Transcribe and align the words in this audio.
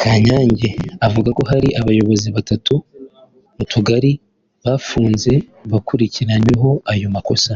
Kanyange 0.00 0.70
avuga 1.06 1.28
ko 1.36 1.42
hari 1.50 1.68
abayobozi 1.80 2.28
batatu 2.36 2.74
mu 3.56 3.64
tugari 3.72 4.10
bafunzwe 4.64 5.32
bakurikiranyweho 5.70 6.70
ayo 6.92 7.08
makossa 7.14 7.54